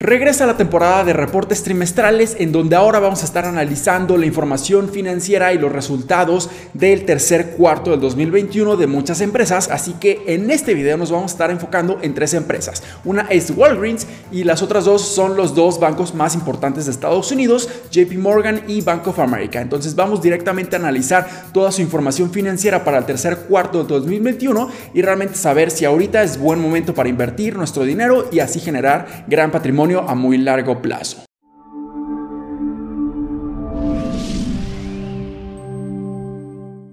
Regresa 0.00 0.46
la 0.46 0.56
temporada 0.56 1.02
de 1.02 1.12
reportes 1.12 1.64
trimestrales 1.64 2.36
en 2.38 2.52
donde 2.52 2.76
ahora 2.76 3.00
vamos 3.00 3.22
a 3.22 3.24
estar 3.24 3.44
analizando 3.44 4.16
la 4.16 4.26
información 4.26 4.90
financiera 4.90 5.52
y 5.52 5.58
los 5.58 5.72
resultados 5.72 6.50
del 6.72 7.04
tercer 7.04 7.56
cuarto 7.56 7.90
del 7.90 7.98
2021 7.98 8.76
de 8.76 8.86
muchas 8.86 9.20
empresas, 9.20 9.68
así 9.72 9.94
que 9.94 10.22
en 10.28 10.52
este 10.52 10.74
video 10.74 10.96
nos 10.96 11.10
vamos 11.10 11.32
a 11.32 11.34
estar 11.34 11.50
enfocando 11.50 11.98
en 12.00 12.14
tres 12.14 12.34
empresas. 12.34 12.84
Una 13.04 13.22
es 13.22 13.50
Walgreens 13.50 14.06
y 14.30 14.44
las 14.44 14.62
otras 14.62 14.84
dos 14.84 15.02
son 15.02 15.36
los 15.36 15.56
dos 15.56 15.80
bancos 15.80 16.14
más 16.14 16.36
importantes 16.36 16.84
de 16.84 16.92
Estados 16.92 17.32
Unidos, 17.32 17.68
JP 17.90 18.18
Morgan 18.18 18.62
y 18.68 18.82
Bank 18.82 19.04
of 19.08 19.18
America. 19.18 19.60
Entonces 19.60 19.96
vamos 19.96 20.22
directamente 20.22 20.76
a 20.76 20.78
analizar 20.78 21.28
toda 21.52 21.72
su 21.72 21.82
información 21.82 22.30
financiera 22.30 22.84
para 22.84 22.98
el 22.98 23.04
tercer 23.04 23.36
cuarto 23.48 23.78
del 23.78 23.88
2021 23.88 24.70
y 24.94 25.02
realmente 25.02 25.34
saber 25.34 25.72
si 25.72 25.84
ahorita 25.84 26.22
es 26.22 26.38
buen 26.38 26.60
momento 26.60 26.94
para 26.94 27.08
invertir 27.08 27.56
nuestro 27.56 27.82
dinero 27.82 28.28
y 28.30 28.38
así 28.38 28.60
generar 28.60 29.24
gran 29.26 29.50
patrimonio 29.50 29.87
a 29.96 30.14
muy 30.14 30.38
largo 30.38 30.82
plazo. 30.82 31.27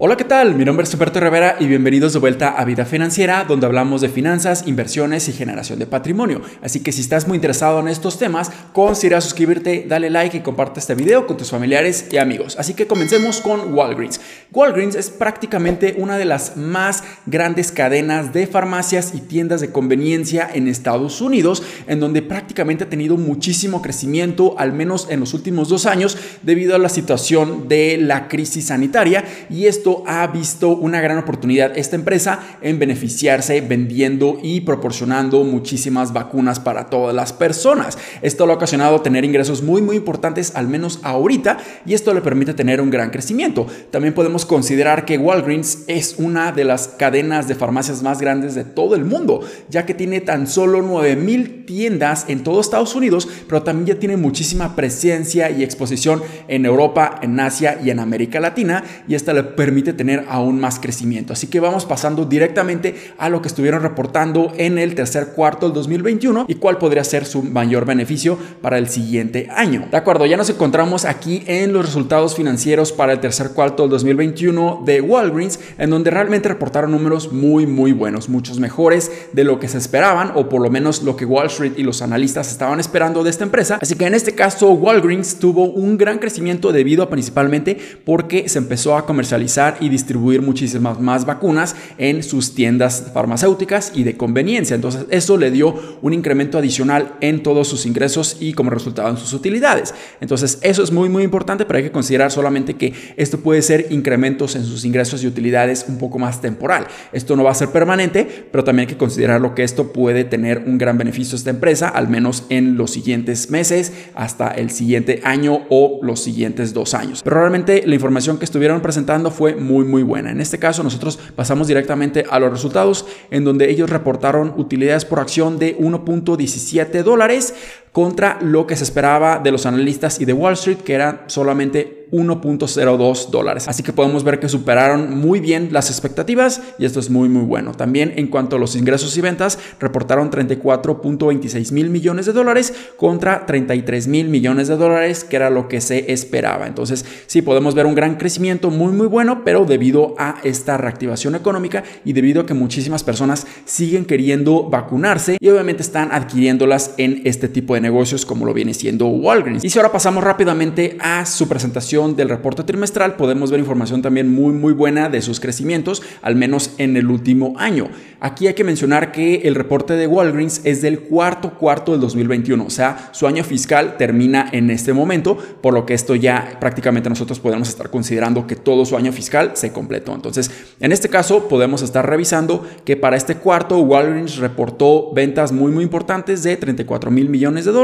Hola, 0.06 0.16
¿qué 0.16 0.22
tal? 0.22 0.54
Mi 0.54 0.64
nombre 0.64 0.84
es 0.84 0.92
Roberto 0.92 1.18
Rivera 1.18 1.56
y 1.58 1.66
bienvenidos 1.66 2.12
de 2.12 2.20
vuelta 2.20 2.50
a 2.50 2.64
Vida 2.64 2.84
Financiera, 2.84 3.42
donde 3.42 3.66
hablamos 3.66 4.02
de 4.02 4.08
finanzas, 4.08 4.68
inversiones 4.68 5.26
y 5.26 5.32
generación 5.32 5.80
de 5.80 5.86
patrimonio. 5.86 6.42
Así 6.62 6.78
que 6.78 6.92
si 6.92 7.00
estás 7.00 7.26
muy 7.26 7.34
interesado 7.34 7.80
en 7.80 7.88
estos 7.88 8.16
temas, 8.16 8.52
considera 8.72 9.20
suscribirte, 9.20 9.84
dale 9.88 10.08
like 10.08 10.36
y 10.36 10.42
comparte 10.42 10.78
este 10.78 10.94
video 10.94 11.26
con 11.26 11.36
tus 11.36 11.50
familiares 11.50 12.06
y 12.12 12.18
amigos. 12.18 12.54
Así 12.56 12.74
que 12.74 12.86
comencemos 12.86 13.40
con 13.40 13.74
Walgreens. 13.74 14.20
Walgreens 14.52 14.94
es 14.94 15.10
prácticamente 15.10 15.96
una 15.98 16.18
de 16.18 16.24
las 16.24 16.56
más 16.56 17.02
grandes 17.26 17.72
cadenas 17.72 18.32
de 18.32 18.46
farmacias 18.46 19.12
y 19.12 19.22
tiendas 19.22 19.60
de 19.60 19.72
conveniencia 19.72 20.48
en 20.54 20.68
Estados 20.68 21.20
Unidos, 21.20 21.64
en 21.88 21.98
donde 21.98 22.22
prácticamente 22.22 22.84
ha 22.84 22.88
tenido 22.88 23.16
muchísimo 23.16 23.82
crecimiento, 23.82 24.56
al 24.56 24.72
menos 24.72 25.08
en 25.10 25.18
los 25.18 25.34
últimos 25.34 25.68
dos 25.68 25.84
años, 25.84 26.16
debido 26.42 26.76
a 26.76 26.78
la 26.78 26.90
situación 26.90 27.66
de 27.66 27.98
la 27.98 28.28
crisis 28.28 28.66
sanitaria 28.66 29.24
y 29.50 29.66
esto 29.66 29.95
ha 30.06 30.26
visto 30.26 30.70
una 30.70 31.00
gran 31.00 31.18
oportunidad 31.18 31.76
esta 31.76 31.96
empresa 31.96 32.40
en 32.60 32.78
beneficiarse 32.78 33.60
vendiendo 33.60 34.38
y 34.42 34.62
proporcionando 34.62 35.44
muchísimas 35.44 36.12
vacunas 36.12 36.60
para 36.60 36.86
todas 36.86 37.14
las 37.14 37.32
personas. 37.32 37.98
Esto 38.22 38.46
lo 38.46 38.52
ha 38.52 38.56
ocasionado 38.56 39.00
tener 39.00 39.24
ingresos 39.24 39.62
muy 39.62 39.82
muy 39.82 39.96
importantes 39.96 40.54
al 40.54 40.68
menos 40.68 41.00
ahorita 41.02 41.58
y 41.84 41.94
esto 41.94 42.12
le 42.14 42.20
permite 42.20 42.54
tener 42.54 42.80
un 42.80 42.90
gran 42.90 43.10
crecimiento. 43.10 43.66
También 43.90 44.14
podemos 44.14 44.44
considerar 44.44 45.04
que 45.04 45.18
Walgreens 45.18 45.84
es 45.86 46.16
una 46.18 46.52
de 46.52 46.64
las 46.64 46.88
cadenas 46.88 47.48
de 47.48 47.54
farmacias 47.54 48.02
más 48.02 48.20
grandes 48.20 48.54
de 48.54 48.64
todo 48.64 48.94
el 48.94 49.04
mundo, 49.04 49.40
ya 49.68 49.86
que 49.86 49.94
tiene 49.94 50.20
tan 50.20 50.46
solo 50.46 50.82
9000 50.82 51.66
tiendas 51.66 52.26
en 52.28 52.42
todo 52.42 52.60
Estados 52.60 52.94
Unidos, 52.94 53.28
pero 53.48 53.62
también 53.62 53.86
ya 53.86 54.00
tiene 54.00 54.16
muchísima 54.16 54.76
presencia 54.76 55.50
y 55.50 55.62
exposición 55.62 56.22
en 56.48 56.64
Europa, 56.66 57.18
en 57.22 57.38
Asia 57.40 57.78
y 57.82 57.90
en 57.90 57.98
América 57.98 58.40
Latina 58.40 58.84
y 59.08 59.14
esta 59.14 59.32
le 59.32 59.42
permite 59.42 59.85
permite 59.86 59.92
tener 59.92 60.24
aún 60.28 60.60
más 60.60 60.78
crecimiento. 60.80 61.32
Así 61.32 61.46
que 61.46 61.60
vamos 61.60 61.84
pasando 61.84 62.24
directamente 62.24 62.94
a 63.18 63.28
lo 63.28 63.40
que 63.42 63.48
estuvieron 63.48 63.82
reportando 63.82 64.52
en 64.56 64.78
el 64.78 64.94
tercer 64.94 65.28
cuarto 65.34 65.66
del 65.66 65.74
2021 65.74 66.46
y 66.48 66.54
cuál 66.56 66.78
podría 66.78 67.04
ser 67.04 67.24
su 67.24 67.42
mayor 67.42 67.84
beneficio 67.84 68.38
para 68.60 68.78
el 68.78 68.88
siguiente 68.88 69.48
año. 69.54 69.86
De 69.90 69.96
acuerdo, 69.96 70.26
ya 70.26 70.36
nos 70.36 70.50
encontramos 70.50 71.04
aquí 71.04 71.42
en 71.46 71.72
los 71.72 71.86
resultados 71.86 72.34
financieros 72.34 72.92
para 72.92 73.12
el 73.12 73.20
tercer 73.20 73.50
cuarto 73.50 73.84
del 73.84 73.90
2021 73.90 74.82
de 74.84 75.00
Walgreens, 75.00 75.58
en 75.78 75.90
donde 75.90 76.10
realmente 76.10 76.48
reportaron 76.48 76.90
números 76.90 77.32
muy, 77.32 77.66
muy 77.66 77.92
buenos, 77.92 78.28
muchos 78.28 78.58
mejores 78.58 79.10
de 79.32 79.44
lo 79.44 79.58
que 79.60 79.68
se 79.68 79.78
esperaban 79.78 80.32
o 80.34 80.48
por 80.48 80.62
lo 80.62 80.70
menos 80.70 81.02
lo 81.02 81.16
que 81.16 81.24
Wall 81.24 81.46
Street 81.46 81.72
y 81.76 81.82
los 81.82 82.02
analistas 82.02 82.50
estaban 82.50 82.80
esperando 82.80 83.22
de 83.22 83.30
esta 83.30 83.44
empresa. 83.44 83.78
Así 83.80 83.94
que 83.94 84.06
en 84.06 84.14
este 84.14 84.34
caso, 84.34 84.72
Walgreens 84.72 85.38
tuvo 85.38 85.64
un 85.64 85.96
gran 85.98 86.18
crecimiento 86.18 86.72
debido 86.72 87.02
a 87.02 87.10
principalmente 87.10 87.78
porque 88.04 88.48
se 88.48 88.58
empezó 88.58 88.96
a 88.96 89.06
comercializar 89.06 89.65
y 89.80 89.88
distribuir 89.88 90.42
muchísimas 90.42 91.00
más 91.00 91.26
vacunas 91.26 91.74
en 91.98 92.22
sus 92.22 92.54
tiendas 92.54 93.10
farmacéuticas 93.12 93.92
y 93.94 94.04
de 94.04 94.16
conveniencia. 94.16 94.74
Entonces 94.74 95.06
eso 95.10 95.36
le 95.36 95.50
dio 95.50 95.74
un 96.02 96.12
incremento 96.12 96.58
adicional 96.58 97.14
en 97.20 97.42
todos 97.42 97.68
sus 97.68 97.86
ingresos 97.86 98.36
y 98.40 98.52
como 98.52 98.70
resultado 98.70 99.08
en 99.08 99.16
sus 99.16 99.32
utilidades. 99.32 99.94
Entonces 100.20 100.58
eso 100.62 100.82
es 100.82 100.92
muy 100.92 101.08
muy 101.08 101.22
importante, 101.22 101.64
pero 101.64 101.78
hay 101.78 101.84
que 101.84 101.92
considerar 101.92 102.30
solamente 102.30 102.74
que 102.74 102.92
esto 103.16 103.40
puede 103.40 103.62
ser 103.62 103.86
incrementos 103.90 104.56
en 104.56 104.64
sus 104.64 104.84
ingresos 104.84 105.22
y 105.22 105.26
utilidades 105.26 105.86
un 105.88 105.98
poco 105.98 106.18
más 106.18 106.40
temporal. 106.40 106.86
Esto 107.12 107.36
no 107.36 107.44
va 107.44 107.50
a 107.50 107.54
ser 107.54 107.70
permanente, 107.70 108.46
pero 108.50 108.64
también 108.64 108.88
hay 108.88 108.94
que 108.94 108.98
considerar 108.98 109.40
lo 109.40 109.54
que 109.54 109.62
esto 109.62 109.92
puede 109.92 110.24
tener 110.24 110.64
un 110.66 110.78
gran 110.78 110.98
beneficio 110.98 111.34
a 111.34 111.38
esta 111.38 111.50
empresa, 111.50 111.88
al 111.88 112.08
menos 112.08 112.44
en 112.48 112.76
los 112.76 112.90
siguientes 112.90 113.50
meses, 113.50 113.92
hasta 114.14 114.48
el 114.48 114.70
siguiente 114.70 115.20
año 115.24 115.62
o 115.70 116.00
los 116.02 116.22
siguientes 116.22 116.72
dos 116.74 116.94
años. 116.94 117.22
Pero 117.22 117.40
realmente 117.40 117.82
la 117.86 117.94
información 117.94 118.38
que 118.38 118.44
estuvieron 118.44 118.80
presentando 118.80 119.30
fue 119.30 119.55
muy 119.56 119.84
muy 119.84 120.02
buena. 120.02 120.30
En 120.30 120.40
este 120.40 120.58
caso 120.58 120.82
nosotros 120.82 121.18
pasamos 121.34 121.68
directamente 121.68 122.24
a 122.30 122.38
los 122.38 122.50
resultados 122.50 123.06
en 123.30 123.44
donde 123.44 123.70
ellos 123.70 123.90
reportaron 123.90 124.54
utilidades 124.56 125.04
por 125.04 125.20
acción 125.20 125.58
de 125.58 125.76
1.17 125.78 127.02
dólares 127.02 127.54
contra 127.96 128.38
lo 128.42 128.66
que 128.66 128.76
se 128.76 128.84
esperaba 128.84 129.38
de 129.38 129.50
los 129.50 129.64
analistas 129.64 130.20
y 130.20 130.26
de 130.26 130.34
Wall 130.34 130.52
Street, 130.52 130.80
que 130.84 130.92
era 130.92 131.24
solamente 131.28 132.06
1.02 132.12 133.30
dólares. 133.30 133.68
Así 133.68 133.82
que 133.82 133.92
podemos 133.92 134.22
ver 134.22 134.38
que 134.38 134.48
superaron 134.48 135.18
muy 135.18 135.40
bien 135.40 135.70
las 135.72 135.90
expectativas 135.90 136.60
y 136.78 136.84
esto 136.84 137.00
es 137.00 137.10
muy 137.10 137.28
muy 137.28 137.42
bueno. 137.42 137.72
También 137.72 138.12
en 138.16 138.28
cuanto 138.28 138.56
a 138.56 138.58
los 138.58 138.76
ingresos 138.76 139.16
y 139.16 139.20
ventas, 139.20 139.58
reportaron 139.80 140.30
34.26 140.30 141.72
mil 141.72 141.90
millones 141.90 142.26
de 142.26 142.32
dólares 142.32 142.74
contra 142.96 143.46
33 143.46 144.08
mil 144.08 144.28
millones 144.28 144.68
de 144.68 144.76
dólares, 144.76 145.24
que 145.24 145.36
era 145.36 145.50
lo 145.50 145.68
que 145.68 145.80
se 145.80 146.12
esperaba. 146.12 146.66
Entonces 146.66 147.04
sí 147.26 147.42
podemos 147.42 147.74
ver 147.74 147.86
un 147.86 147.94
gran 147.94 148.16
crecimiento 148.16 148.70
muy 148.70 148.92
muy 148.92 149.06
bueno, 149.06 149.42
pero 149.44 149.64
debido 149.64 150.14
a 150.18 150.36
esta 150.44 150.76
reactivación 150.76 151.34
económica 151.34 151.82
y 152.04 152.12
debido 152.12 152.42
a 152.42 152.46
que 152.46 152.54
muchísimas 152.54 153.02
personas 153.02 153.46
siguen 153.64 154.04
queriendo 154.04 154.68
vacunarse 154.68 155.38
y 155.40 155.48
obviamente 155.48 155.82
están 155.82 156.12
adquiriéndolas 156.12 156.94
en 156.98 157.22
este 157.24 157.48
tipo 157.48 157.74
de 157.74 157.80
negocios 157.86 158.26
como 158.26 158.44
lo 158.44 158.52
viene 158.52 158.74
siendo 158.74 159.06
Walgreens. 159.06 159.64
Y 159.64 159.70
si 159.70 159.78
ahora 159.78 159.92
pasamos 159.92 160.24
rápidamente 160.24 160.96
a 160.98 161.24
su 161.24 161.46
presentación 161.46 162.16
del 162.16 162.28
reporte 162.28 162.64
trimestral, 162.64 163.14
podemos 163.14 163.52
ver 163.52 163.60
información 163.60 164.02
también 164.02 164.28
muy 164.28 164.52
muy 164.52 164.72
buena 164.72 165.08
de 165.08 165.22
sus 165.22 165.38
crecimientos, 165.38 166.02
al 166.20 166.34
menos 166.34 166.72
en 166.78 166.96
el 166.96 167.08
último 167.08 167.54
año. 167.58 167.88
Aquí 168.18 168.48
hay 168.48 168.54
que 168.54 168.64
mencionar 168.64 169.12
que 169.12 169.42
el 169.44 169.54
reporte 169.54 169.94
de 169.94 170.08
Walgreens 170.08 170.62
es 170.64 170.82
del 170.82 171.00
cuarto 171.00 171.54
cuarto 171.58 171.92
del 171.92 172.00
2021, 172.00 172.64
o 172.64 172.70
sea, 172.70 173.10
su 173.12 173.28
año 173.28 173.44
fiscal 173.44 173.96
termina 173.98 174.48
en 174.52 174.70
este 174.70 174.92
momento, 174.92 175.38
por 175.60 175.72
lo 175.72 175.86
que 175.86 175.94
esto 175.94 176.16
ya 176.16 176.56
prácticamente 176.58 177.08
nosotros 177.08 177.38
podemos 177.38 177.68
estar 177.68 177.88
considerando 177.90 178.46
que 178.48 178.56
todo 178.56 178.84
su 178.84 178.96
año 178.96 179.12
fiscal 179.12 179.52
se 179.54 179.70
completó. 179.70 180.12
Entonces, 180.12 180.50
en 180.80 180.90
este 180.90 181.08
caso 181.08 181.46
podemos 181.48 181.82
estar 181.82 182.08
revisando 182.08 182.66
que 182.84 182.96
para 182.96 183.16
este 183.16 183.36
cuarto 183.36 183.78
Walgreens 183.78 184.38
reportó 184.38 185.12
ventas 185.12 185.52
muy 185.52 185.70
muy 185.70 185.84
importantes 185.84 186.42
de 186.42 186.56
34 186.56 187.10
mil 187.12 187.28
millones 187.28 187.64
de. 187.64 187.75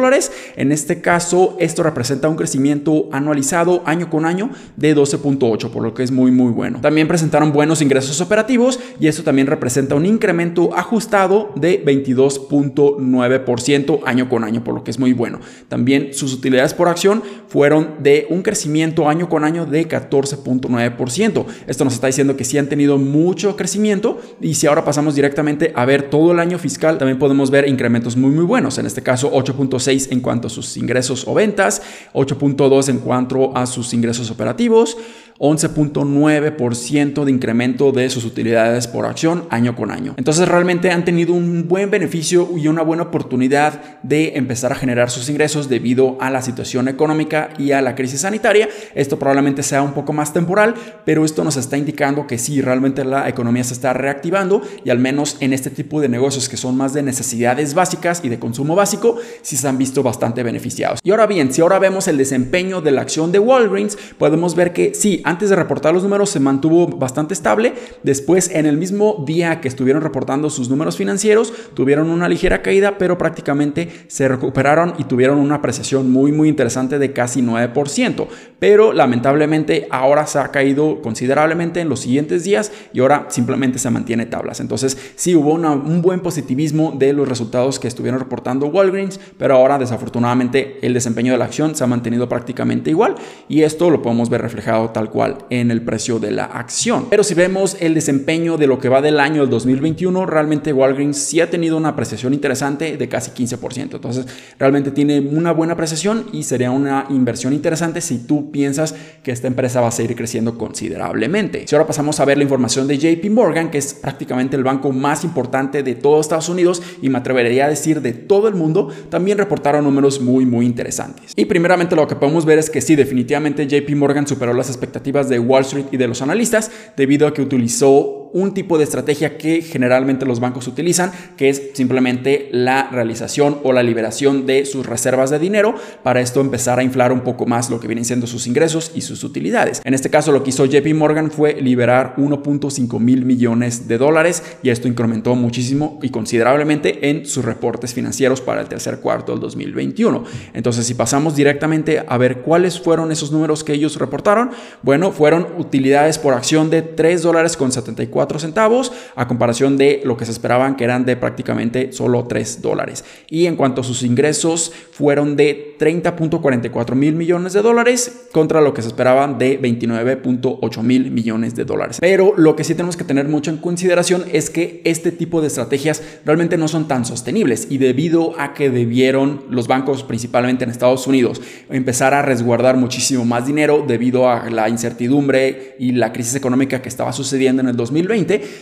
En 0.56 0.72
este 0.72 1.00
caso, 1.00 1.56
esto 1.58 1.82
representa 1.82 2.28
un 2.28 2.36
crecimiento 2.36 3.08
anualizado 3.12 3.82
año 3.84 4.08
con 4.08 4.24
año 4.24 4.48
de 4.76 4.96
12.8, 4.96 5.70
por 5.70 5.82
lo 5.82 5.92
que 5.92 6.02
es 6.02 6.10
muy 6.10 6.30
muy 6.30 6.50
bueno. 6.50 6.80
También 6.80 7.08
presentaron 7.08 7.52
buenos 7.52 7.82
ingresos 7.82 8.22
operativos 8.22 8.80
y 8.98 9.08
esto 9.08 9.22
también 9.22 9.46
representa 9.46 9.94
un 9.94 10.06
incremento 10.06 10.74
ajustado 10.74 11.52
de 11.56 11.84
22.9% 11.84 14.00
año 14.04 14.28
con 14.28 14.44
año, 14.44 14.64
por 14.64 14.74
lo 14.74 14.82
que 14.82 14.90
es 14.90 14.98
muy 14.98 15.12
bueno. 15.12 15.40
También 15.68 16.14
sus 16.14 16.32
utilidades 16.32 16.72
por 16.72 16.88
acción 16.88 17.22
fueron 17.48 18.02
de 18.02 18.26
un 18.30 18.42
crecimiento 18.42 19.08
año 19.08 19.28
con 19.28 19.44
año 19.44 19.66
de 19.66 19.86
14.9%. 19.86 21.44
Esto 21.66 21.84
nos 21.84 21.94
está 21.94 22.06
diciendo 22.06 22.36
que 22.36 22.44
sí 22.44 22.56
han 22.56 22.68
tenido 22.68 22.98
mucho 22.98 23.56
crecimiento 23.56 24.20
y 24.40 24.54
si 24.54 24.66
ahora 24.66 24.84
pasamos 24.84 25.14
directamente 25.14 25.72
a 25.74 25.84
ver 25.84 26.08
todo 26.08 26.32
el 26.32 26.40
año 26.40 26.58
fiscal, 26.58 26.98
también 26.98 27.18
podemos 27.18 27.50
ver 27.50 27.68
incrementos 27.68 28.16
muy 28.16 28.30
muy 28.30 28.44
buenos. 28.44 28.78
En 28.78 28.86
este 28.86 29.02
caso 29.02 29.30
8.6 29.72 30.12
en 30.12 30.20
cuanto 30.20 30.48
a 30.48 30.50
sus 30.50 30.76
ingresos 30.76 31.26
o 31.26 31.34
ventas, 31.34 31.82
8.2 32.12 32.88
en 32.88 32.98
cuanto 32.98 33.56
a 33.56 33.66
sus 33.66 33.92
ingresos 33.94 34.30
operativos, 34.30 34.96
11.9% 35.42 37.24
de 37.24 37.30
incremento 37.32 37.90
de 37.90 38.08
sus 38.10 38.24
utilidades 38.24 38.86
por 38.86 39.06
acción 39.06 39.44
año 39.50 39.74
con 39.74 39.90
año. 39.90 40.14
Entonces 40.16 40.46
realmente 40.46 40.92
han 40.92 41.04
tenido 41.04 41.34
un 41.34 41.66
buen 41.66 41.90
beneficio 41.90 42.48
y 42.56 42.68
una 42.68 42.82
buena 42.82 43.02
oportunidad 43.02 43.98
de 44.04 44.36
empezar 44.36 44.70
a 44.70 44.76
generar 44.76 45.10
sus 45.10 45.28
ingresos 45.28 45.68
debido 45.68 46.16
a 46.20 46.30
la 46.30 46.42
situación 46.42 46.86
económica 46.86 47.48
y 47.58 47.72
a 47.72 47.82
la 47.82 47.96
crisis 47.96 48.20
sanitaria. 48.20 48.68
Esto 48.94 49.18
probablemente 49.18 49.64
sea 49.64 49.82
un 49.82 49.94
poco 49.94 50.12
más 50.12 50.32
temporal, 50.32 50.76
pero 51.04 51.24
esto 51.24 51.42
nos 51.42 51.56
está 51.56 51.76
indicando 51.76 52.28
que 52.28 52.38
sí, 52.38 52.60
realmente 52.60 53.04
la 53.04 53.28
economía 53.28 53.64
se 53.64 53.74
está 53.74 53.92
reactivando 53.92 54.62
y 54.84 54.90
al 54.90 55.00
menos 55.00 55.38
en 55.40 55.52
este 55.52 55.70
tipo 55.70 56.00
de 56.00 56.08
negocios 56.08 56.48
que 56.48 56.56
son 56.56 56.76
más 56.76 56.94
de 56.94 57.02
necesidades 57.02 57.74
básicas 57.74 58.20
y 58.22 58.28
de 58.28 58.38
consumo 58.38 58.76
básico, 58.76 59.16
sí 59.42 59.56
se 59.56 59.66
han 59.66 59.76
visto 59.76 60.04
bastante 60.04 60.44
beneficiados. 60.44 61.00
Y 61.02 61.10
ahora 61.10 61.26
bien, 61.26 61.52
si 61.52 61.62
ahora 61.62 61.80
vemos 61.80 62.06
el 62.06 62.16
desempeño 62.16 62.80
de 62.80 62.92
la 62.92 63.00
acción 63.00 63.32
de 63.32 63.40
Walgreens, 63.40 63.98
podemos 64.18 64.54
ver 64.54 64.72
que 64.72 64.94
sí, 64.94 65.20
antes 65.32 65.48
de 65.48 65.56
reportar 65.56 65.94
los 65.94 66.02
números 66.02 66.28
se 66.28 66.40
mantuvo 66.40 66.86
bastante 66.86 67.32
estable. 67.32 67.72
Después, 68.02 68.50
en 68.50 68.66
el 68.66 68.76
mismo 68.76 69.24
día 69.26 69.60
que 69.62 69.68
estuvieron 69.68 70.02
reportando 70.02 70.50
sus 70.50 70.68
números 70.68 70.96
financieros, 70.96 71.52
tuvieron 71.74 72.10
una 72.10 72.28
ligera 72.28 72.60
caída, 72.60 72.98
pero 72.98 73.16
prácticamente 73.16 73.88
se 74.08 74.28
recuperaron 74.28 74.94
y 74.98 75.04
tuvieron 75.04 75.38
una 75.38 75.56
apreciación 75.56 76.10
muy, 76.10 76.32
muy 76.32 76.48
interesante 76.50 76.98
de 76.98 77.14
casi 77.14 77.40
9%. 77.40 78.26
Pero 78.58 78.92
lamentablemente 78.92 79.88
ahora 79.90 80.26
se 80.26 80.38
ha 80.38 80.48
caído 80.48 81.00
considerablemente 81.00 81.80
en 81.80 81.88
los 81.88 82.00
siguientes 82.00 82.44
días 82.44 82.70
y 82.92 83.00
ahora 83.00 83.26
simplemente 83.30 83.78
se 83.78 83.88
mantiene 83.88 84.26
tablas. 84.26 84.60
Entonces, 84.60 84.98
sí 85.16 85.34
hubo 85.34 85.54
un 85.54 86.02
buen 86.02 86.20
positivismo 86.20 86.94
de 86.96 87.14
los 87.14 87.26
resultados 87.26 87.78
que 87.78 87.88
estuvieron 87.88 88.20
reportando 88.20 88.66
Walgreens, 88.66 89.18
pero 89.38 89.56
ahora 89.56 89.78
desafortunadamente 89.78 90.78
el 90.82 90.92
desempeño 90.92 91.32
de 91.32 91.38
la 91.38 91.46
acción 91.46 91.74
se 91.74 91.84
ha 91.84 91.86
mantenido 91.86 92.28
prácticamente 92.28 92.90
igual 92.90 93.14
y 93.48 93.62
esto 93.62 93.88
lo 93.88 94.02
podemos 94.02 94.28
ver 94.28 94.42
reflejado 94.42 94.90
tal 94.90 95.08
cual 95.08 95.21
en 95.50 95.70
el 95.70 95.82
precio 95.82 96.18
de 96.18 96.30
la 96.30 96.44
acción. 96.44 97.06
Pero 97.10 97.24
si 97.24 97.34
vemos 97.34 97.76
el 97.80 97.94
desempeño 97.94 98.56
de 98.56 98.66
lo 98.66 98.78
que 98.78 98.88
va 98.88 99.00
del 99.02 99.20
año 99.20 99.42
del 99.42 99.50
2021, 99.50 100.26
realmente 100.26 100.72
Walgreens 100.72 101.18
sí 101.18 101.40
ha 101.40 101.50
tenido 101.50 101.76
una 101.76 101.90
apreciación 101.90 102.34
interesante 102.34 102.96
de 102.96 103.08
casi 103.08 103.30
15%. 103.30 103.94
Entonces, 103.94 104.26
realmente 104.58 104.90
tiene 104.90 105.20
una 105.20 105.52
buena 105.52 105.74
apreciación 105.74 106.26
y 106.32 106.42
sería 106.44 106.70
una 106.70 107.06
inversión 107.10 107.52
interesante 107.52 108.00
si 108.00 108.18
tú 108.18 108.50
piensas 108.50 108.94
que 109.22 109.32
esta 109.32 109.46
empresa 109.46 109.80
va 109.80 109.88
a 109.88 109.92
seguir 109.92 110.16
creciendo 110.16 110.56
considerablemente. 110.56 111.66
Si 111.66 111.74
ahora 111.74 111.86
pasamos 111.86 112.20
a 112.20 112.24
ver 112.24 112.38
la 112.38 112.44
información 112.44 112.86
de 112.86 112.98
JP 112.98 113.30
Morgan, 113.30 113.70
que 113.70 113.78
es 113.78 113.94
prácticamente 113.94 114.56
el 114.56 114.64
banco 114.64 114.92
más 114.92 115.24
importante 115.24 115.82
de 115.82 115.94
todo 115.94 116.20
Estados 116.20 116.48
Unidos 116.48 116.82
y 117.00 117.08
me 117.08 117.18
atrevería 117.18 117.66
a 117.66 117.68
decir 117.68 118.00
de 118.00 118.12
todo 118.12 118.48
el 118.48 118.54
mundo, 118.54 118.88
también 119.10 119.38
reportaron 119.38 119.84
números 119.84 120.20
muy 120.20 120.46
muy 120.46 120.66
interesantes. 120.66 121.32
Y 121.36 121.44
primeramente 121.44 121.96
lo 121.96 122.06
que 122.06 122.16
podemos 122.16 122.44
ver 122.44 122.58
es 122.58 122.70
que 122.70 122.80
sí, 122.80 122.96
definitivamente 122.96 123.66
JP 123.66 123.90
Morgan 123.96 124.26
superó 124.26 124.52
las 124.52 124.68
expectativas 124.68 125.01
de 125.28 125.38
Wall 125.38 125.62
Street 125.62 125.86
y 125.92 125.96
de 125.96 126.08
los 126.08 126.22
analistas 126.22 126.70
debido 126.96 127.26
a 127.26 127.34
que 127.34 127.42
utilizó 127.42 128.21
un 128.32 128.54
tipo 128.54 128.78
de 128.78 128.84
estrategia 128.84 129.36
que 129.36 129.62
generalmente 129.62 130.26
los 130.26 130.40
bancos 130.40 130.66
utilizan, 130.66 131.12
que 131.36 131.48
es 131.48 131.70
simplemente 131.74 132.48
la 132.52 132.88
realización 132.90 133.58
o 133.62 133.72
la 133.72 133.82
liberación 133.82 134.46
de 134.46 134.64
sus 134.64 134.86
reservas 134.86 135.30
de 135.30 135.38
dinero 135.38 135.74
para 136.02 136.20
esto 136.20 136.40
empezar 136.40 136.78
a 136.78 136.82
inflar 136.82 137.12
un 137.12 137.20
poco 137.20 137.46
más 137.46 137.70
lo 137.70 137.80
que 137.80 137.86
vienen 137.86 138.04
siendo 138.04 138.26
sus 138.26 138.46
ingresos 138.46 138.92
y 138.94 139.02
sus 139.02 139.24
utilidades. 139.24 139.80
En 139.84 139.94
este 139.94 140.10
caso 140.10 140.32
lo 140.32 140.42
que 140.42 140.50
hizo 140.50 140.64
JP 140.64 140.94
Morgan 140.94 141.30
fue 141.30 141.60
liberar 141.60 142.14
1.5 142.16 142.98
mil 142.98 143.24
millones 143.24 143.88
de 143.88 143.98
dólares 143.98 144.42
y 144.62 144.70
esto 144.70 144.88
incrementó 144.88 145.34
muchísimo 145.34 145.98
y 146.02 146.10
considerablemente 146.10 147.10
en 147.10 147.26
sus 147.26 147.44
reportes 147.44 147.94
financieros 147.94 148.40
para 148.40 148.60
el 148.60 148.68
tercer 148.68 149.00
cuarto 149.00 149.32
del 149.32 149.40
2021. 149.40 150.24
Entonces 150.54 150.86
si 150.86 150.94
pasamos 150.94 151.36
directamente 151.36 152.02
a 152.06 152.16
ver 152.18 152.38
cuáles 152.38 152.80
fueron 152.80 153.12
esos 153.12 153.32
números 153.32 153.64
que 153.64 153.74
ellos 153.74 153.96
reportaron, 153.96 154.50
bueno, 154.82 155.12
fueron 155.12 155.46
utilidades 155.58 156.18
por 156.18 156.34
acción 156.34 156.70
de 156.70 156.82
3 156.82 157.22
dólares 157.22 157.56
con 157.56 157.72
74 157.72 158.21
centavos 158.38 158.92
a 159.14 159.28
comparación 159.28 159.76
de 159.76 160.00
lo 160.04 160.16
que 160.16 160.24
se 160.24 160.32
esperaban 160.32 160.76
que 160.76 160.84
eran 160.84 161.04
de 161.04 161.16
prácticamente 161.16 161.92
solo 161.92 162.24
3 162.24 162.62
dólares. 162.62 163.04
Y 163.28 163.46
en 163.46 163.56
cuanto 163.56 163.82
a 163.82 163.84
sus 163.84 164.02
ingresos 164.02 164.72
fueron 164.92 165.36
de 165.36 165.76
30.44 165.78 166.94
mil 166.94 167.14
millones 167.14 167.52
de 167.52 167.62
dólares 167.62 168.28
contra 168.32 168.60
lo 168.60 168.72
que 168.74 168.82
se 168.82 168.88
esperaban 168.88 169.38
de 169.38 169.60
29.8 169.60 170.82
mil 170.82 171.10
millones 171.10 171.54
de 171.54 171.64
dólares. 171.64 171.98
Pero 172.00 172.34
lo 172.36 172.56
que 172.56 172.64
sí 172.64 172.74
tenemos 172.74 172.96
que 172.96 173.04
tener 173.04 173.28
mucho 173.28 173.50
en 173.50 173.58
consideración 173.58 174.24
es 174.32 174.50
que 174.50 174.80
este 174.84 175.12
tipo 175.12 175.40
de 175.40 175.48
estrategias 175.48 176.02
realmente 176.24 176.56
no 176.56 176.68
son 176.68 176.88
tan 176.88 177.04
sostenibles 177.04 177.66
y 177.70 177.78
debido 177.78 178.38
a 178.38 178.54
que 178.54 178.70
debieron 178.70 179.44
los 179.50 179.68
bancos 179.68 180.02
principalmente 180.04 180.64
en 180.64 180.70
Estados 180.70 181.06
Unidos 181.06 181.40
empezar 181.70 182.14
a 182.14 182.22
resguardar 182.22 182.76
muchísimo 182.76 183.24
más 183.24 183.46
dinero 183.46 183.84
debido 183.86 184.28
a 184.28 184.50
la 184.50 184.68
incertidumbre 184.68 185.76
y 185.78 185.92
la 185.92 186.12
crisis 186.12 186.34
económica 186.34 186.82
que 186.82 186.88
estaba 186.88 187.12
sucediendo 187.12 187.62
en 187.62 187.68
el 187.68 187.76
2020 187.76 188.11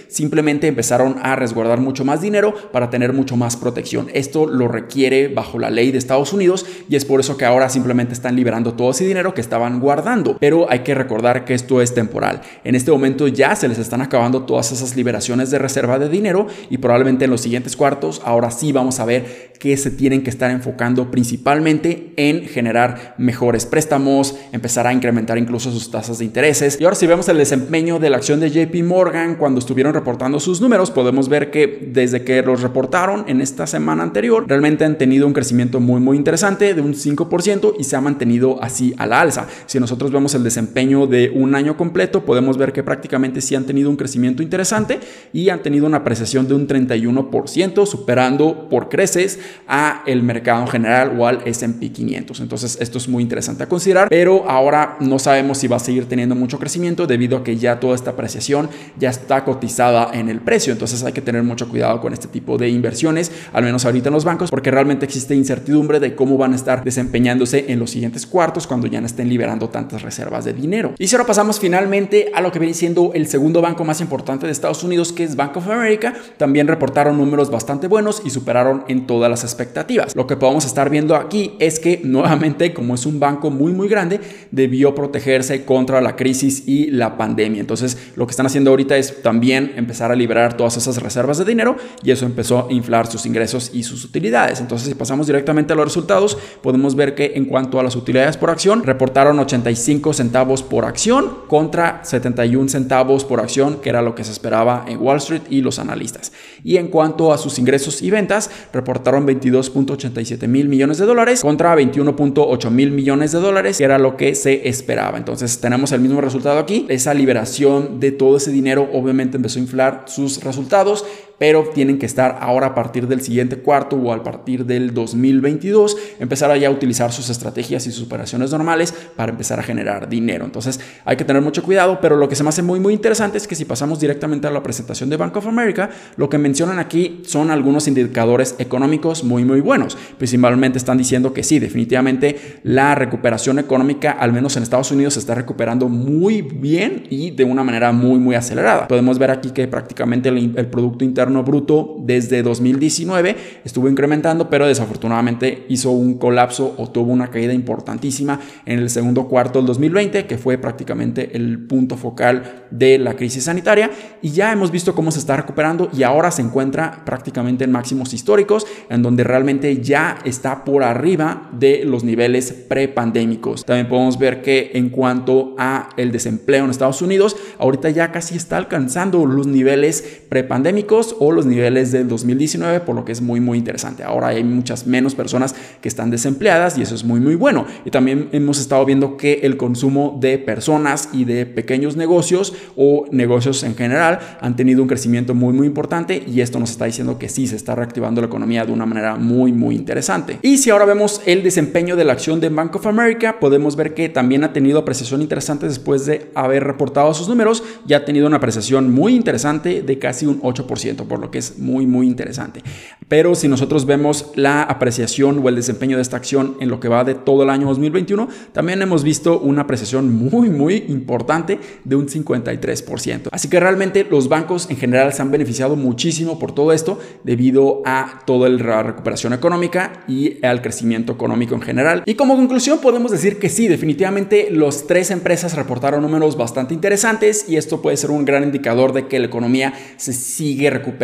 simplemente 0.09 0.67
empezaron 0.67 1.17
a 1.23 1.37
resguardar 1.37 1.81
mucho 1.81 2.05
más 2.05 2.21
dinero 2.21 2.55
para 2.73 2.91
tener 2.91 3.13
mucho 3.13 3.37
más 3.37 3.57
protección. 3.57 4.09
Esto 4.15 4.47
lo 4.47 4.69
requiere 4.69 5.29
bajo 5.29 5.59
la 5.59 5.71
ley 5.71 5.91
de 5.91 5.99
Estados 5.99 6.33
Unidos 6.33 6.67
y 6.89 6.97
es 6.97 7.05
por 7.05 7.21
eso 7.21 7.37
que 7.37 7.45
ahora 7.45 7.69
simplemente 7.69 8.13
están 8.13 8.37
liberando 8.37 8.75
todo 8.75 8.91
ese 8.91 9.07
dinero 9.07 9.35
que 9.35 9.41
estaban 9.41 9.81
guardando. 9.81 10.37
Pero 10.39 10.71
hay 10.71 10.81
que 10.81 10.95
recordar 10.95 11.45
que 11.45 11.55
esto 11.55 11.81
es 11.83 11.95
temporal. 11.95 12.43
En 12.65 12.75
este 12.75 12.91
momento 12.91 13.29
ya 13.29 13.55
se 13.57 13.69
les 13.69 13.79
están 13.79 14.03
acabando 14.03 14.43
todas 14.43 14.73
esas 14.73 14.97
liberaciones 14.97 15.51
de 15.51 15.59
reserva 15.59 15.99
de 15.99 16.09
dinero 16.09 16.47
y 16.69 16.79
probablemente 16.79 17.25
en 17.25 17.31
los 17.31 17.41
siguientes 17.41 17.77
cuartos 17.77 18.21
ahora 18.25 18.51
sí 18.51 18.73
vamos 18.73 19.01
a 19.01 19.05
ver 19.05 19.51
que 19.59 19.77
se 19.77 19.91
tienen 19.91 20.23
que 20.23 20.31
estar 20.31 20.51
enfocando 20.51 21.11
principalmente 21.11 22.15
en 22.17 22.47
generar 22.47 23.15
mejores 23.19 23.67
préstamos, 23.67 24.35
empezar 24.53 24.87
a 24.87 24.93
incrementar 24.93 25.37
incluso 25.37 25.71
sus 25.71 25.91
tasas 25.91 26.19
de 26.19 26.25
intereses. 26.25 26.79
Y 26.81 26.85
ahora 26.85 26.97
si 26.97 27.07
vemos 27.07 27.29
el 27.29 27.37
desempeño 27.37 27.99
de 27.99 28.09
la 28.09 28.17
acción 28.17 28.41
de 28.41 28.51
JP 28.51 28.83
Morgan 28.85 29.35
cuando 29.41 29.59
estuvieron 29.59 29.93
reportando 29.93 30.39
sus 30.39 30.61
números, 30.61 30.93
podemos 30.93 31.29
ver 31.29 31.51
que 31.51 31.89
desde 31.91 32.23
que 32.23 32.43
los 32.43 32.63
reportaron 32.63 33.25
en 33.27 33.41
esta 33.41 33.67
semana 33.67 34.05
anterior, 34.05 34.45
realmente 34.47 34.85
han 34.85 34.97
tenido 34.97 35.27
un 35.27 35.33
crecimiento 35.33 35.81
muy 35.81 36.01
muy 36.01 36.17
interesante 36.17 36.75
de 36.75 36.81
un 36.81 36.95
5% 36.95 37.75
y 37.79 37.85
se 37.85 37.97
ha 37.97 38.01
mantenido 38.01 38.63
así 38.63 38.95
a 38.99 39.07
la 39.07 39.21
alza. 39.21 39.49
Si 39.67 39.81
nosotros 39.81 40.13
vemos 40.13 40.35
el 40.35 40.45
desempeño 40.45 41.07
de 41.07 41.31
un 41.35 41.55
año 41.55 41.77
completo, 41.77 42.25
podemos 42.25 42.57
ver 42.57 42.73
que 42.73 42.83
prácticamente 42.83 43.41
sí 43.41 43.55
han 43.55 43.65
tenido 43.65 43.91
un 43.91 43.97
crecimiento 43.97 44.43
interesante 44.43 45.01
y 45.33 45.49
han 45.49 45.63
tenido 45.63 45.87
una 45.87 45.99
apreciación 45.99 46.47
de 46.47 46.55
un 46.55 46.69
31%, 46.69 47.87
superando 47.87 48.69
por 48.69 48.89
creces 48.89 49.41
a 49.67 50.03
el 50.07 50.23
mercado 50.23 50.63
en 50.63 50.69
general 50.69 51.17
o 51.19 51.27
al 51.27 51.41
S&P 51.47 51.91
500. 51.91 52.41
Entonces 52.41 52.79
esto 52.81 52.99
es 52.99 53.09
muy 53.09 53.23
interesante 53.23 53.63
a 53.63 53.69
considerar, 53.69 54.09
pero 54.09 54.49
ahora 54.49 54.97
no 55.01 55.19
sabemos 55.19 55.59
si 55.59 55.69
va 55.69 55.77
a 55.77 55.81
seguir 55.81 56.07
teniendo 56.07 56.35
mucho 56.35 56.59
crecimiento 56.59 57.07
debido 57.07 57.39
a 57.39 57.45
que 57.45 57.57
ya 57.57 57.81
toda 57.81 57.95
esta 57.95 58.11
apreciación 58.11 58.69
ya 58.99 59.09
está 59.31 59.45
cotizada 59.45 60.11
en 60.13 60.29
el 60.29 60.41
precio. 60.41 60.73
Entonces 60.73 61.05
hay 61.05 61.13
que 61.13 61.21
tener 61.21 61.45
mucho 61.45 61.69
cuidado 61.69 62.01
con 62.01 62.13
este 62.13 62.27
tipo 62.27 62.59
de 62.59 62.69
inversiones, 62.69 63.31
al 63.53 63.63
menos 63.63 63.85
ahorita 63.85 64.09
en 64.09 64.15
los 64.15 64.25
bancos, 64.25 64.51
porque 64.51 64.73
realmente 64.73 65.05
existe 65.07 65.37
incertidumbre 65.37 66.01
de 66.01 66.17
cómo 66.17 66.37
van 66.37 66.53
a 66.53 66.57
estar 66.57 66.83
desempeñándose 66.83 67.67
en 67.69 67.79
los 67.79 67.93
siguientes 67.93 68.27
cuartos 68.27 68.67
cuando 68.67 68.89
ya 68.89 69.01
no 69.01 69.07
estén 69.07 69.29
liberando 69.29 69.69
tantas 69.69 70.03
reservas 70.03 70.45
de 70.45 70.53
dinero. 70.53 70.95
Y 70.99 71.07
si 71.07 71.15
ahora 71.15 71.29
pasamos 71.29 71.61
finalmente 71.61 72.33
a 72.35 72.41
lo 72.41 72.51
que 72.51 72.59
viene 72.59 72.75
siendo 72.75 73.13
el 73.15 73.29
segundo 73.29 73.63
banco 73.63 73.85
más 73.85 74.01
importante 74.01 74.47
de 74.47 74.53
Estados 74.53 74.83
Unidos, 74.83 75.13
que 75.13 75.23
es 75.23 75.37
Bank 75.37 75.57
of 75.57 75.69
America, 75.69 76.13
también 76.37 76.67
reportaron 76.67 77.17
números 77.17 77.53
bastante 77.53 77.87
buenos 77.87 78.23
y 78.25 78.31
superaron 78.31 78.83
en 78.89 79.07
todas 79.07 79.31
las 79.31 79.45
expectativas. 79.45 80.17
Lo 80.17 80.27
que 80.27 80.37
podemos 80.37 80.65
estar 80.65 80.91
viendo 80.91 81.15
aquí 81.15 81.53
es 81.61 81.79
que 81.79 82.01
nuevamente, 82.05 82.75
como 82.75 82.97
es 82.97 83.07
un 83.07 83.21
banco 83.21 83.49
muy 83.51 83.73
muy 83.73 83.87
grande, 83.87 84.19
debió 84.51 84.93
protegerse 84.93 85.65
contra 85.65 86.01
la 86.01 86.17
crisis 86.17 86.65
y 86.67 86.91
la 86.91 87.17
pandemia. 87.17 87.61
Entonces, 87.61 87.97
lo 88.17 88.27
que 88.27 88.33
están 88.33 88.47
haciendo 88.47 88.71
ahorita 88.71 88.97
es 88.97 89.10
también 89.23 89.73
empezar 89.77 90.11
a 90.11 90.15
liberar 90.15 90.57
todas 90.57 90.77
esas 90.77 91.03
reservas 91.03 91.39
de 91.39 91.45
dinero 91.45 91.77
y 92.03 92.11
eso 92.11 92.27
empezó 92.27 92.69
a 92.69 92.73
inflar 92.73 93.07
sus 93.07 93.27
ingresos 93.27 93.71
y 93.73 93.83
sus 93.83 94.05
utilidades. 94.05 94.61
Entonces, 94.61 94.89
si 94.89 94.95
pasamos 94.95 95.27
directamente 95.27 95.73
a 95.73 95.77
los 95.77 95.85
resultados, 95.85 96.37
podemos 96.63 96.95
ver 96.95 97.15
que 97.15 97.33
en 97.35 97.45
cuanto 97.45 97.81
a 97.81 97.83
las 97.83 97.97
utilidades 97.97 98.37
por 98.37 98.51
acción, 98.51 98.83
reportaron 98.83 99.39
85 99.39 100.13
centavos 100.13 100.63
por 100.63 100.85
acción 100.85 101.39
contra 101.49 102.05
71 102.05 102.69
centavos 102.69 103.25
por 103.25 103.41
acción, 103.41 103.81
que 103.81 103.89
era 103.89 104.03
lo 104.03 104.15
que 104.15 104.25
se 104.25 104.33
esperaba 104.33 104.85
en 104.89 105.01
Wall 105.01 105.19
Street 105.19 105.43
y 105.51 105.61
los 105.61 105.79
analistas. 105.79 106.33
Y 106.65 106.77
en 106.77 106.89
cuanto 106.89 107.33
a 107.33 107.39
sus 107.39 107.59
ingresos 107.59 108.03
y 108.03 108.11
ventas, 108.11 108.51
reportaron 108.73 109.27
22.87 109.27 110.47
mil 110.49 110.69
millones 110.69 110.99
de 110.99 111.07
dólares 111.07 111.43
contra 111.43 111.75
21.8 111.77 112.71
mil 112.71 112.91
millones 112.91 113.33
de 113.33 113.41
dólares, 113.41 113.79
que 113.79 113.85
era 113.85 113.99
lo 113.99 114.17
que 114.17 114.35
se 114.35 114.69
esperaba. 114.69 115.19
Entonces 115.19 115.61
tenemos 115.61 115.93
el 115.93 116.01
mismo 116.01 116.21
resultado 116.21 116.59
aquí. 116.59 116.87
Esa 116.89 117.15
liberación 117.15 118.01
de 118.01 118.13
todo 118.13 118.37
ese 118.37 118.51
dinero 118.51 118.89
obviamente 119.01 119.37
empezó 119.37 119.59
a 119.59 119.63
inflar 119.63 120.05
sus 120.07 120.43
resultados 120.43 121.05
pero 121.41 121.65
tienen 121.73 121.99
que 121.99 122.05
estar 122.05 122.37
ahora 122.43 122.67
a 122.67 122.75
partir 122.75 123.09
del 123.09 123.23
siguiente 123.23 123.57
cuarto 123.57 123.97
o 123.97 124.13
a 124.13 124.23
partir 124.23 124.67
del 124.67 124.93
2022, 124.93 125.97
empezar 126.19 126.51
a 126.51 126.59
ya 126.59 126.71
utilizar 126.71 127.13
sus 127.13 127.31
estrategias 127.31 127.87
y 127.87 127.93
sus 127.93 128.05
operaciones 128.05 128.51
normales 128.51 128.93
para 129.17 129.33
empezar 129.33 129.59
a 129.59 129.63
generar 129.63 130.07
dinero. 130.07 130.45
Entonces 130.45 130.79
hay 131.07 131.17
que 131.17 131.25
tener 131.25 131.41
mucho 131.41 131.63
cuidado, 131.63 131.99
pero 132.03 132.17
lo 132.17 132.29
que 132.29 132.37
se 132.37 132.43
me 132.43 132.51
hace 132.51 132.61
muy 132.61 132.79
muy 132.79 132.93
interesante 132.93 133.39
es 133.39 133.49
que 133.49 133.55
si 133.55 133.65
pasamos 133.65 133.99
directamente 133.99 134.49
a 134.49 134.51
la 134.51 134.63
presentación 134.63 135.09
de 135.09 135.17
Bank 135.17 135.35
of 135.35 135.47
America, 135.47 135.89
lo 136.17 136.29
que 136.29 136.37
mencionan 136.37 136.79
aquí 136.79 137.23
son 137.25 137.51
algunos 137.51 137.89
indicadores 137.89 138.57
económicos 138.59 139.25
muy 139.25 139.47
muy 139.47 139.63
buenos. 139.63 139.97
Principalmente 140.19 140.77
están 140.77 140.99
diciendo 140.99 141.33
que 141.33 141.43
sí, 141.43 141.59
definitivamente 141.59 142.61
la 142.65 142.95
recuperación 142.95 143.59
económica, 143.59 144.11
al 144.11 144.35
menos 144.35 144.59
en 144.59 144.63
Estados 144.63 144.91
Unidos, 144.91 145.15
se 145.15 145.21
está 145.21 145.35
recuperando 145.35 145.89
muy 145.89 146.43
bien 146.43 147.05
y 147.09 147.31
de 147.31 147.45
una 147.45 147.65
manera 147.65 147.93
muy 147.93 148.19
muy 148.19 148.35
acelerada. 148.35 148.89
Podemos 148.89 149.19
ver 149.19 149.31
aquí 149.31 149.53
que 149.53 149.67
prácticamente 149.69 150.29
el, 150.29 150.53
el 150.55 150.67
Producto 150.67 151.03
Interno 151.03 151.30
Bruto 151.45 151.97
desde 152.01 152.43
2019 152.43 153.37
estuvo 153.65 153.89
incrementando, 153.89 154.51
pero 154.51 154.67
desafortunadamente 154.67 155.65
hizo 155.69 155.91
un 155.91 156.19
colapso 156.19 156.75
o 156.77 156.91
tuvo 156.91 157.13
una 157.13 157.31
caída 157.31 157.53
importantísima 157.53 158.41
en 158.67 158.79
el 158.79 158.91
segundo 158.91 159.29
cuarto 159.29 159.61
del 159.61 159.67
2020, 159.67 160.27
que 160.27 160.39
fue 160.39 160.59
prácticamente 160.59 161.37
el 161.37 161.67
punto 161.67 161.97
focal 161.97 162.67
de 162.71 162.99
la 162.99 163.15
crisis 163.15 163.45
sanitaria. 163.45 163.91
Y 164.23 164.31
ya 164.31 164.53
hemos 164.53 164.71
visto 164.71 164.95
cómo 164.95 165.11
se 165.11 165.21
está 165.21 165.37
recuperando 165.37 165.89
y 165.97 166.03
ahora 166.03 166.31
se 166.31 166.43
encuentra 166.43 167.05
prácticamente 167.05 167.65
en 167.65 167.73
máximos 167.73 168.13
históricos, 168.13 168.67
en 168.89 169.03
donde 169.03 169.25
realmente 169.25 169.81
ya 169.81 170.19
está 170.25 170.65
por 170.65 170.83
arriba 170.83 171.49
de 171.53 171.85
los 171.85 172.05
niveles 172.05 172.53
prepandémicos. 172.53 173.65
También 173.65 173.89
podemos 173.89 174.19
ver 174.19 174.43
que 174.43 174.73
en 174.75 174.91
cuanto 174.91 175.55
a 175.59 175.91
el 175.97 176.13
desempleo 176.13 176.65
en 176.65 176.71
Estados 176.71 177.03
Unidos, 177.03 177.37
ahorita 177.59 177.91
ya 177.91 178.13
casi 178.13 178.37
está 178.37 178.57
alcanzando 178.57 179.27
los 179.27 179.47
niveles 179.47 180.23
prepandémicos 180.29 181.17
o 181.21 181.33
los 181.33 181.45
niveles 181.45 181.93
del 181.93 182.09
2019, 182.09 182.81
por 182.81 182.97
lo 182.97 183.05
que 183.05 183.13
es 183.13 183.21
muy 183.21 183.41
muy 183.41 183.59
interesante. 183.59 184.03
Ahora 184.03 184.29
hay 184.29 184.43
muchas 184.43 184.87
menos 184.87 185.15
personas 185.15 185.55
que 185.83 185.89
están 185.89 186.11
desempleadas 186.11 186.79
y 186.79 186.83
eso 186.83 186.95
es 186.95 187.05
muy 187.05 187.21
muy 187.21 187.35
bueno. 187.35 187.67
Y 187.85 187.91
también 187.91 188.31
hemos 188.33 188.59
estado 188.59 188.85
viendo 188.87 189.19
que 189.19 189.41
el 189.43 189.59
consumo 189.59 190.17
de 190.19 190.39
personas 190.39 191.11
y 191.13 191.27
de 191.27 191.45
pequeños 191.45 191.95
negocios 191.95 192.55
o 192.75 193.05
negocios 193.11 193.63
en 193.65 193.77
general 193.77 194.19
han 194.41 194.57
tenido 194.57 194.81
un 194.81 194.89
crecimiento 194.89 195.35
muy 195.35 195.53
muy 195.53 195.67
importante 195.67 196.25
y 196.27 196.41
esto 196.41 196.59
nos 196.59 196.71
está 196.71 196.87
diciendo 196.87 197.19
que 197.19 197.29
sí 197.29 197.47
se 197.47 197.57
está 197.57 197.75
reactivando 197.75 198.23
la 198.23 198.29
economía 198.29 198.65
de 198.65 198.73
una 198.73 198.87
manera 198.87 199.17
muy 199.17 199.53
muy 199.53 199.77
interesante. 199.77 200.39
Y 200.41 200.57
si 200.57 200.71
ahora 200.71 200.87
vemos 200.87 201.21
el 201.27 201.43
desempeño 201.43 201.97
de 201.97 202.05
la 202.07 202.15
acción 202.15 202.41
de 202.41 202.49
Bank 202.49 202.77
of 202.77 202.87
America, 202.87 203.39
podemos 203.39 203.77
ver 203.77 203.93
que 203.93 204.09
también 204.09 204.43
ha 204.43 204.55
tenido 204.55 204.79
apreciación 204.79 205.21
interesante 205.21 205.67
después 205.67 206.07
de 206.07 206.31
haber 206.35 206.65
reportado 206.65 207.13
sus 207.13 207.29
números, 207.29 207.63
ya 207.87 207.99
ha 207.99 208.05
tenido 208.07 208.27
una 208.27 208.39
apreciación 208.39 208.91
muy 208.91 209.15
interesante 209.15 209.83
de 209.83 209.99
casi 209.99 210.27
un 210.27 210.41
8%, 210.41 211.07
por 211.11 211.19
lo 211.21 211.33
que 211.33 211.39
es 211.39 211.59
muy 211.59 211.89
muy 211.89 212.07
interesante. 212.07 212.63
Pero 213.09 213.35
si 213.35 213.49
nosotros 213.49 213.85
vemos 213.85 214.31
la 214.37 214.63
apreciación 214.63 215.41
o 215.45 215.49
el 215.49 215.57
desempeño 215.57 215.97
de 215.97 216.03
esta 216.03 216.17
acción 216.17 216.57
en 216.61 216.69
lo 216.69 216.79
que 216.79 216.87
va 216.87 217.03
de 217.03 217.17
todo 217.17 217.43
el 217.43 217.51
año 217.51 217.67
2021, 217.67 218.29
también 218.53 218.81
hemos 218.81 219.03
visto 219.03 219.41
una 219.41 219.63
apreciación 219.63 220.15
muy 220.15 220.49
muy 220.49 220.85
importante 220.87 221.59
de 221.85 221.97
un 221.97 222.07
53%. 222.07 223.29
Así 223.33 223.49
que 223.49 223.59
realmente 223.59 224.07
los 224.09 224.29
bancos 224.29 224.71
en 224.71 224.77
general 224.77 225.13
se 225.13 225.23
han 225.23 225.33
beneficiado 225.33 225.75
muchísimo 225.75 226.39
por 226.39 226.53
todo 226.53 226.73
esto 226.73 227.01
debido 227.25 227.83
a 227.85 228.23
toda 228.25 228.49
la 228.49 228.85
recuperación 228.85 229.33
económica 229.33 230.05
y 230.07 230.45
al 230.47 230.63
crecimiento 230.63 231.13
económico 231.13 231.57
en 231.57 231.63
general. 231.63 232.05
Y 232.07 232.15
como 232.15 232.37
conclusión 232.37 232.79
podemos 232.79 233.11
decir 233.11 233.41
que 233.41 233.49
sí, 233.49 233.67
definitivamente 233.67 234.49
los 234.53 234.87
tres 234.87 235.11
empresas 235.11 235.57
reportaron 235.57 236.03
números 236.03 236.37
bastante 236.37 236.73
interesantes 236.73 237.47
y 237.49 237.57
esto 237.57 237.83
puede 237.83 237.97
ser 237.97 238.13
un 238.13 238.25
gran 238.25 238.45
indicador 238.45 238.93
de 238.93 239.09
que 239.09 239.19
la 239.19 239.27
economía 239.27 239.75
se 239.97 240.13
sigue 240.13 240.71
recuperando 240.71 241.00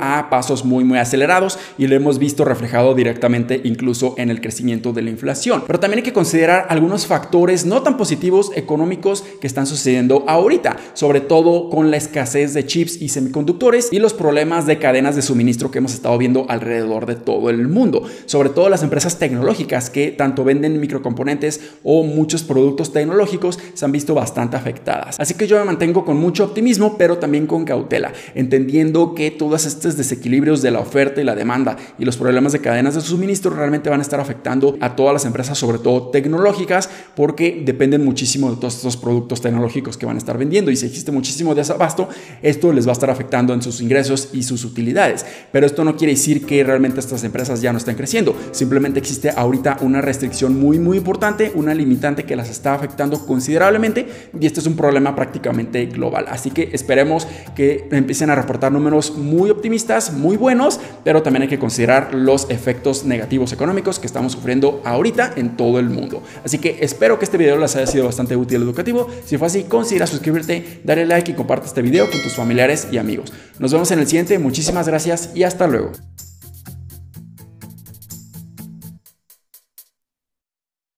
a 0.00 0.28
pasos 0.28 0.64
muy 0.64 0.84
muy 0.84 0.98
acelerados 0.98 1.58
y 1.78 1.86
lo 1.86 1.94
hemos 1.94 2.18
visto 2.18 2.44
reflejado 2.44 2.94
directamente 2.94 3.60
incluso 3.64 4.14
en 4.18 4.30
el 4.30 4.40
crecimiento 4.40 4.92
de 4.92 5.02
la 5.02 5.10
inflación. 5.10 5.62
Pero 5.66 5.80
también 5.80 5.98
hay 5.98 6.04
que 6.04 6.12
considerar 6.12 6.66
algunos 6.68 7.06
factores 7.06 7.64
no 7.64 7.82
tan 7.82 7.96
positivos 7.96 8.50
económicos 8.54 9.24
que 9.40 9.46
están 9.46 9.66
sucediendo 9.66 10.24
ahorita, 10.26 10.76
sobre 10.94 11.20
todo 11.20 11.70
con 11.70 11.90
la 11.90 11.96
escasez 11.96 12.54
de 12.54 12.66
chips 12.66 13.00
y 13.00 13.08
semiconductores 13.08 13.88
y 13.92 13.98
los 13.98 14.14
problemas 14.14 14.66
de 14.66 14.78
cadenas 14.78 15.14
de 15.14 15.22
suministro 15.22 15.70
que 15.70 15.78
hemos 15.78 15.94
estado 15.94 16.18
viendo 16.18 16.46
alrededor 16.48 17.06
de 17.06 17.14
todo 17.14 17.48
el 17.50 17.68
mundo, 17.68 18.02
sobre 18.26 18.50
todo 18.50 18.68
las 18.68 18.82
empresas 18.82 19.18
tecnológicas 19.18 19.90
que 19.90 20.10
tanto 20.10 20.44
venden 20.44 20.80
microcomponentes 20.80 21.60
o 21.84 22.02
muchos 22.02 22.42
productos 22.42 22.92
tecnológicos 22.92 23.58
se 23.74 23.84
han 23.84 23.92
visto 23.92 24.14
bastante 24.14 24.56
afectadas. 24.56 25.20
Así 25.20 25.34
que 25.34 25.46
yo 25.46 25.58
me 25.58 25.64
mantengo 25.64 26.04
con 26.04 26.16
mucho 26.16 26.44
optimismo, 26.44 26.96
pero 26.98 27.18
también 27.18 27.46
con 27.46 27.64
cautela, 27.64 28.12
entendiendo 28.34 29.14
que 29.14 29.25
todos 29.30 29.66
estos 29.66 29.96
desequilibrios 29.96 30.62
de 30.62 30.70
la 30.70 30.80
oferta 30.80 31.20
y 31.20 31.24
la 31.24 31.34
demanda 31.34 31.76
y 31.98 32.04
los 32.04 32.16
problemas 32.16 32.52
de 32.52 32.60
cadenas 32.60 32.94
de 32.94 33.00
suministro 33.00 33.50
realmente 33.50 33.90
van 33.90 34.00
a 34.00 34.02
estar 34.02 34.20
afectando 34.20 34.76
a 34.80 34.96
todas 34.96 35.12
las 35.12 35.24
empresas, 35.24 35.58
sobre 35.58 35.78
todo 35.78 36.08
tecnológicas, 36.08 36.88
porque 37.14 37.62
dependen 37.64 38.04
muchísimo 38.04 38.50
de 38.50 38.56
todos 38.56 38.76
estos 38.76 38.96
productos 38.96 39.40
tecnológicos 39.40 39.96
que 39.96 40.06
van 40.06 40.16
a 40.16 40.18
estar 40.18 40.38
vendiendo 40.38 40.70
y 40.70 40.76
si 40.76 40.86
existe 40.86 41.12
muchísimo 41.12 41.54
desabasto, 41.54 42.08
esto 42.42 42.72
les 42.72 42.86
va 42.86 42.90
a 42.90 42.92
estar 42.92 43.10
afectando 43.10 43.54
en 43.54 43.62
sus 43.62 43.80
ingresos 43.80 44.30
y 44.32 44.42
sus 44.42 44.64
utilidades. 44.64 45.24
Pero 45.52 45.66
esto 45.66 45.84
no 45.84 45.96
quiere 45.96 46.14
decir 46.14 46.44
que 46.44 46.62
realmente 46.64 47.00
estas 47.00 47.24
empresas 47.24 47.60
ya 47.60 47.72
no 47.72 47.78
estén 47.78 47.96
creciendo, 47.96 48.36
simplemente 48.52 48.98
existe 48.98 49.30
ahorita 49.30 49.78
una 49.80 50.00
restricción 50.00 50.58
muy 50.58 50.78
muy 50.78 50.98
importante, 50.98 51.52
una 51.54 51.74
limitante 51.74 52.24
que 52.24 52.36
las 52.36 52.50
está 52.50 52.74
afectando 52.74 53.18
considerablemente 53.26 54.06
y 54.38 54.46
este 54.46 54.60
es 54.60 54.66
un 54.66 54.76
problema 54.76 55.14
prácticamente 55.14 55.86
global. 55.86 56.26
Así 56.28 56.50
que 56.50 56.70
esperemos 56.72 57.26
que 57.54 57.88
empiecen 57.90 58.30
a 58.30 58.34
reportar 58.34 58.72
números 58.72 59.15
muy 59.16 59.50
optimistas, 59.50 60.12
muy 60.12 60.36
buenos, 60.36 60.80
pero 61.04 61.22
también 61.22 61.42
hay 61.42 61.48
que 61.48 61.58
considerar 61.58 62.14
los 62.14 62.48
efectos 62.50 63.04
negativos 63.04 63.52
económicos 63.52 63.98
que 63.98 64.06
estamos 64.06 64.32
sufriendo 64.32 64.80
ahorita 64.84 65.32
en 65.36 65.56
todo 65.56 65.78
el 65.78 65.90
mundo. 65.90 66.22
Así 66.44 66.58
que 66.58 66.78
espero 66.80 67.18
que 67.18 67.24
este 67.24 67.38
video 67.38 67.56
les 67.56 67.76
haya 67.76 67.86
sido 67.86 68.06
bastante 68.06 68.36
útil 68.36 68.60
y 68.60 68.64
educativo. 68.64 69.08
Si 69.24 69.38
fue 69.38 69.46
así, 69.46 69.64
considera 69.64 70.06
suscribirte, 70.06 70.80
darle 70.84 71.06
like 71.06 71.30
y 71.30 71.34
comparte 71.34 71.66
este 71.66 71.82
video 71.82 72.10
con 72.10 72.22
tus 72.22 72.34
familiares 72.34 72.88
y 72.90 72.98
amigos. 72.98 73.32
Nos 73.58 73.72
vemos 73.72 73.90
en 73.90 73.98
el 73.98 74.06
siguiente, 74.06 74.38
muchísimas 74.38 74.86
gracias 74.88 75.30
y 75.34 75.42
hasta 75.42 75.66
luego. 75.66 75.92